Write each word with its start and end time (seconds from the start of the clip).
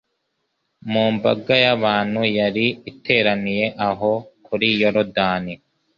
Mu 0.91 1.03
mbaga 1.15 1.53
y'abantu 1.63 2.21
yari 2.37 2.65
iteraniye 2.91 3.65
aho 3.87 4.11
kuri 4.45 4.67
Yorodani 4.81 5.53